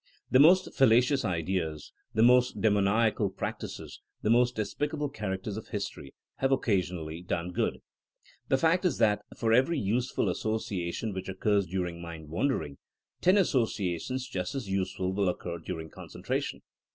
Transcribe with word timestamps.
The 0.31 0.39
most 0.39 0.73
fallacious 0.73 1.23
ideas, 1.23 1.93
the 2.11 2.23
most 2.23 2.59
demoniacal 2.59 3.29
practices, 3.29 4.01
the 4.23 4.31
most 4.31 4.55
despicable 4.55 5.09
characters 5.09 5.57
of 5.57 5.67
history, 5.67 6.15
have 6.37 6.51
occasion 6.51 6.97
ally 6.97 7.21
done 7.23 7.51
good. 7.51 7.81
The 8.47 8.57
fact 8.57 8.83
is 8.83 8.97
that 8.97 9.21
for 9.37 9.53
every 9.53 9.77
use 9.77 10.09
ful 10.09 10.27
association 10.27 11.13
which 11.13 11.29
occurs 11.29 11.67
during 11.67 12.01
mind 12.01 12.29
wan 12.29 12.47
dering, 12.47 12.77
ten 13.21 13.37
associations 13.37 14.27
just 14.27 14.55
as 14.55 14.67
useful 14.67 15.13
will 15.13 15.29
occur 15.29 15.59
during 15.59 15.91
concentration. 15.91 16.61